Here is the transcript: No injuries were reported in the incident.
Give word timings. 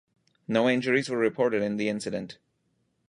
No 0.47 0.67
injuries 0.67 1.09
were 1.11 1.17
reported 1.19 1.61
in 1.61 1.77
the 1.77 1.87
incident. 1.87 2.39